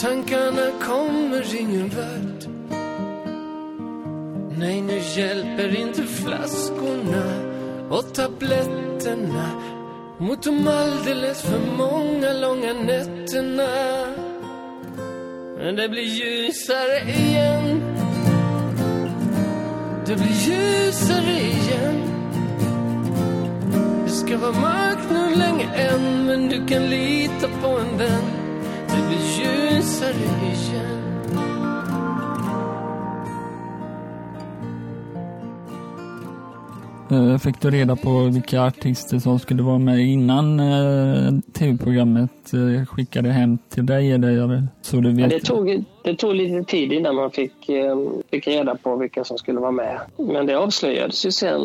[0.00, 2.46] Tankarna kommer ingen vart
[4.58, 7.24] Nej, nu hjälper inte flaskorna
[7.90, 9.50] och tabletterna
[10.18, 13.68] mot de alldeles för många långa nätterna.
[15.58, 17.82] Men det blir ljusare igen.
[20.06, 22.07] Det blir ljusare igen.
[24.28, 28.24] Det ska vara mörkt nu länge än Men du kan lita på en vän.
[28.88, 30.14] Det blir ljusare
[30.44, 30.97] igen.
[37.10, 42.86] Eh, Fick du reda på vilka artister som skulle vara med innan eh, tv-programmet eh,
[42.86, 44.12] skickade hem till dig?
[44.12, 45.30] Eller så du Ja, vet?
[45.30, 47.52] det, tog, det tog lite tid innan man fick,
[48.30, 49.98] fick reda på vilka som skulle vara med.
[50.16, 51.60] Men det avslöjades ju sen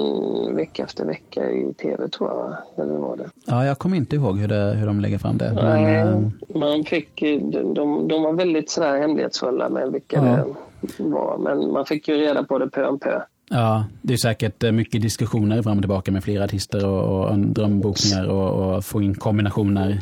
[0.56, 2.84] vecka efter vecka i tv tror jag.
[2.86, 3.29] Eller var det.
[3.45, 5.51] Ja, jag kommer inte ihåg hur, det, hur de lägger fram det.
[5.56, 10.45] Men, Nej, man fick, de, de, de var väldigt sådär hemlighetsfulla med vilka Ja.
[10.97, 11.38] det var.
[11.38, 13.21] Men man fick ju reda på det pö om pö.
[13.49, 17.39] Ja, det är säkert eh, mycket diskussioner fram och tillbaka med flera artister och, och
[17.39, 19.99] drömbokningar och, och få in kombinationer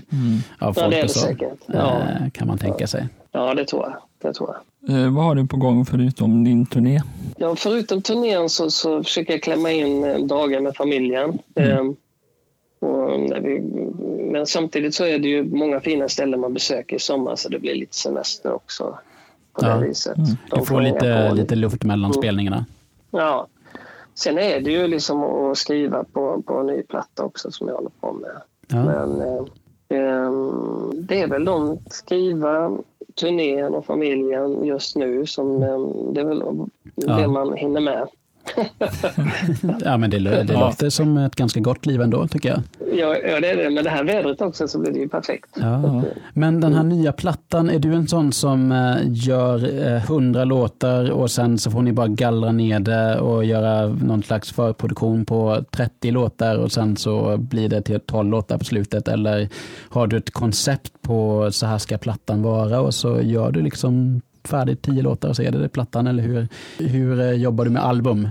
[0.60, 1.20] av Ja, folk det är och det så.
[1.20, 1.60] säkert.
[1.66, 2.00] Ja.
[2.00, 3.08] eh, Kan man tänka sig.
[3.32, 3.94] Ja, det tror jag.
[4.22, 4.96] Det tror jag.
[4.98, 7.02] Eh, vad har du på gång förutom din turné?
[7.38, 11.40] Ja, förutom turnén så, så försöker jag klämma in eh, dagar med familjen.
[11.56, 11.78] Mm.
[11.78, 11.96] Ehm,
[12.80, 13.62] och när vi,
[14.32, 17.60] men samtidigt så är det ju många fina ställen man besöker i sommar så det
[17.60, 18.98] blir lite semester också.
[19.54, 19.76] På Ja.
[19.76, 20.16] det viset.
[20.16, 21.36] Du De får får lite, på.
[21.36, 22.66] lite luft mellan spelningarna.
[23.12, 23.48] Ja.
[24.14, 27.76] Sen är det ju liksom att skriva på, på en ny platta också som jag
[27.76, 28.42] håller på med.
[28.68, 28.86] Ja.
[28.86, 29.44] Men eh,
[29.90, 32.78] ehm, det är väl de skriva,
[33.16, 35.80] turnén och familjen just nu som eh,
[36.14, 36.44] det är väl
[36.96, 37.14] Ja.
[37.18, 38.08] det man hinner med.
[39.86, 40.60] Ja, men det, det Ja.
[40.60, 42.60] låter som ett ganska gott liv ändå, tycker jag.
[43.00, 43.70] Ja, ja, det är det.
[43.70, 45.50] Med det här vädret också så blir det ju perfekt.
[45.60, 46.04] Ja.
[46.34, 51.12] Men den här nya plattan, är du en sån som eh, gör eh, hundra låtar
[51.12, 55.64] och sen så får ni bara gallra ner det och göra någon slags förproduktion på
[55.72, 59.08] 30 låtar och sen så blir det till 12 låtar på slutet?
[59.08, 59.50] Eller
[59.90, 64.22] har du ett koncept på så här ska plattan vara och så gör du liksom
[64.48, 66.08] färdigt 10 låtar och så är det, det plattan?
[66.08, 68.28] Eller hur, hur eh, jobbar du med album?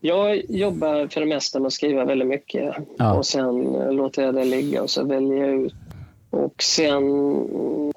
[0.00, 3.14] Jag jobbar för det mesta med att skriva väldigt mycket Ja.
[3.18, 5.74] och sen eh, låter jag det ligga och så väljer jag ut.
[6.30, 7.02] Och sen,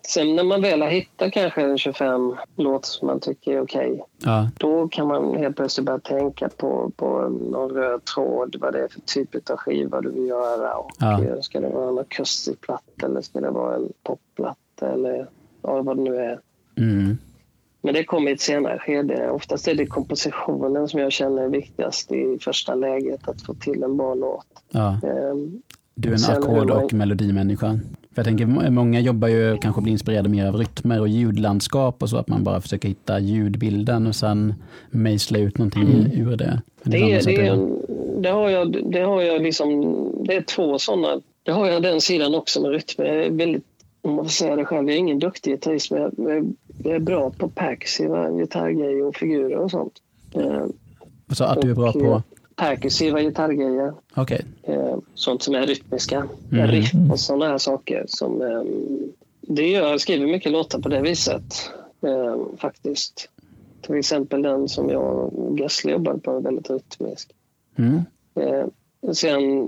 [0.08, 4.04] sen när man väl har hittat kanske en 25 låtar som man tycker är okej,
[4.18, 7.20] Ja, då kan man helt plötsligt börja tänka på, på
[7.52, 10.74] någon röd tråd, vad det är för typ av skiva du vill göra.
[10.76, 11.24] Och, Ja.
[11.24, 15.28] eh, Ska det vara en akustisk platta eller ska det vara en popplatta eller
[15.62, 16.40] ja, vad det nu är.
[16.78, 17.18] Mm.
[17.84, 19.30] Men det kommer i ett senare skede.
[19.32, 23.84] Oftast är det kompositionen som jag känner är viktigast i första läget, att få till
[23.84, 24.46] en bra låt.
[24.72, 24.90] ja.
[25.04, 25.62] Ehm,
[25.96, 27.68] Du är en ackord hur man- och melodimänniska.
[28.16, 32.04] För jag tänker, må- många jobbar ju kanske blir inspirerade mer av rytmer och ljudlandskap
[32.04, 34.54] och så, att man bara försöker hitta ljudbilden och sen
[34.90, 36.62] mejsla ut någonting ur det.
[36.84, 37.68] Det, är, det, är,
[38.22, 39.70] det har jag, det har jag liksom,
[40.28, 41.22] det är två sådana.
[41.44, 43.06] Det har jag den sidan också med rytmer.
[43.06, 43.64] Jag är väldigt,
[44.02, 46.02] om man får säga det själv, jag är ingen duktig gitarrist men
[46.84, 49.94] jag, är bra på perkussiva gitarrgrejer och figurer och sånt.
[50.34, 50.74] Ehm,
[51.32, 52.22] Så att du är bra på, eh,
[52.56, 53.94] Perkussiva gitarrgrejer.
[54.16, 54.46] okej.
[54.64, 56.28] eh, sånt som är rytmiska.
[56.52, 56.68] Mm.
[56.68, 58.06] Riff och sådana här saker.
[58.08, 58.62] Som, eh,
[59.42, 63.30] det gör, jag skriver mycket låtar på det viset eh, faktiskt.
[63.82, 67.32] Till exempel den som jag och Gessle jobbade på väldigt rytmisk.
[67.76, 68.02] Mm.
[68.36, 68.66] Eh,
[69.14, 69.68] sen eh,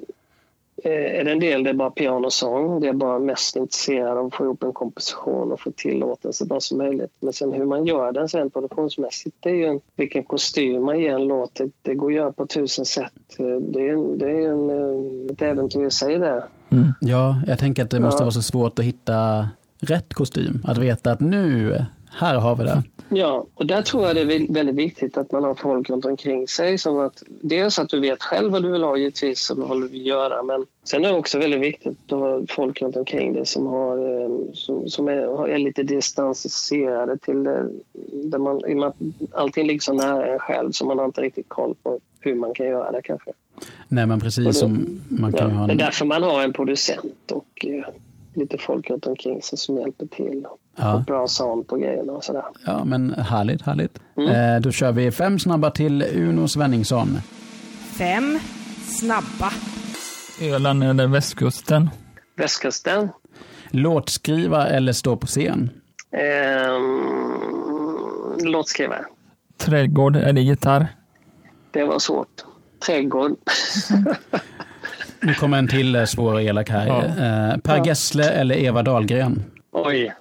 [0.83, 2.79] är det en del det är bara pianosång.
[2.81, 6.33] Det är bara mest intresserad av att få ihop en komposition och få till låten
[6.33, 7.11] så bra som möjligt.
[7.19, 10.99] Men sen hur man gör den sen produktionsmässigt, det är ju en, vilken kostym man
[10.99, 11.55] ger en låt.
[11.55, 13.13] Det, det går att göra på tusen sätt.
[13.39, 16.43] Eh, Det är, en, det är en, eh, ett äventyr i sig det.
[17.01, 18.25] Ja, jag tänker att det måste Ja.
[18.25, 19.47] vara så svårt att hitta
[19.79, 20.61] rätt kostym.
[20.63, 22.83] Att veta att nu, här har vi det.
[23.15, 26.05] Ja, och där tror jag det är vä- väldigt viktigt att man har folk runt
[26.05, 26.77] omkring sig.
[26.77, 29.87] Som att, dels att du vet själv vad du vill ha givetvis och vad du
[29.87, 30.43] vill göra.
[30.43, 34.21] Men sen är det också väldigt viktigt att ha folk runt omkring dig som, har,
[34.21, 37.69] eh, som, som är, är lite distanserade till det.
[38.23, 38.95] Där man, i och med att
[39.31, 42.53] allting ligger så nära en själv så man har inte riktigt koll på hur man
[42.53, 43.31] kan göra det kanske.
[43.87, 46.23] Nej, men Och precis det- som man kan Ja, ha det är en, därför man
[46.23, 47.85] har en producent och eh,
[48.33, 50.45] lite folk runt omkring sig som hjälper till.
[50.75, 50.93] Ja.
[50.93, 52.43] Och bra sound på grejerna och sådär.
[52.65, 53.99] Ja, men härligt, härligt.
[54.17, 54.55] Mm.
[54.55, 57.17] Eh, då kör vi fem snabba till Uno Svenningsson.
[57.97, 58.39] Fem
[58.85, 59.51] snabba.
[60.41, 61.89] Öland eller västkusten?
[62.35, 63.09] Västkusten.
[63.69, 65.69] Låtskriva eller stå på scen?
[66.11, 67.01] Ehm,
[68.51, 69.05] låtskrivare.
[69.57, 70.87] Trädgård eller gitarr?
[71.71, 72.43] Det var svårt.
[72.85, 73.35] Trädgård.
[75.19, 76.87] Nu kommer en till eh, svår och elak här.
[76.87, 77.03] Ja.
[77.03, 79.43] Eh, per Gessle eller Eva Dahlgren?
[79.71, 80.13] Oj.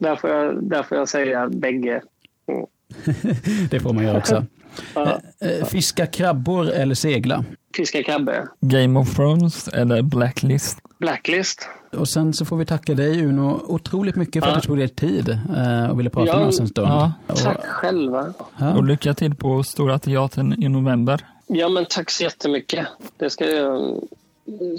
[0.00, 2.02] Där får jag, där får jag säga bägge.
[2.48, 2.66] Mm.
[3.70, 4.44] Det får man göra också.
[4.94, 5.20] Ja.
[5.40, 7.44] Eh, fiska krabbor eller segla?
[7.76, 8.46] Fiska krabbe.
[8.60, 10.78] Game of Thrones eller Blacklist?
[10.98, 11.68] Blacklist.
[11.92, 14.60] Och sen så får vi tacka dig Uno otroligt mycket för att Ja.
[14.60, 16.88] du tog dig tid eh, och ville prata Ja, med oss en stund.
[16.88, 17.12] ja.
[17.26, 18.34] Och, Tack själva.
[18.58, 18.74] ja.
[18.76, 21.26] Och lycka till på Stora Teatern i november.
[21.46, 22.86] Ja, men tack så jättemycket.
[23.16, 24.00] Det ska jag...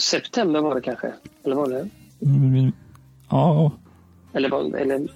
[0.01, 1.11] September var det kanske?
[1.45, 1.87] Eller var det?
[2.25, 2.71] Mm,
[3.29, 3.71] Ja,
[4.33, 5.07] Eller, var, eller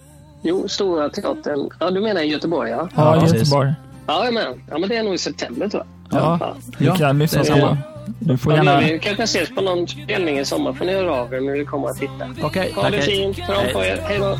[0.47, 1.69] Jo, Stora Teatern.
[1.79, 2.89] Ja, du menar i Göteborg, ja?
[2.95, 3.73] Ja, ja Göteborg.
[4.07, 6.21] Ja, men, ja, men det är nog i september, tror jag.
[6.21, 6.55] Ja, ja.
[6.77, 7.77] vi kan lyssna samma.
[8.19, 8.79] Du får gärna...
[8.79, 10.73] Vi kanske ses på någon spelning i sommar.
[10.73, 12.29] får ni höra av er när ni kommer att titta.
[12.41, 13.35] Okej, okay, Ha det fint.
[13.35, 13.99] Kram på er.
[14.01, 14.39] Hej då.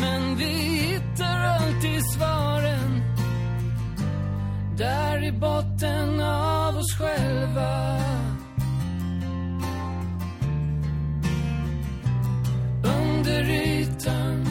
[0.00, 3.02] Men vi hittar alltid svaren
[4.78, 7.96] där i botten av oss själva
[12.84, 14.45] Under ytan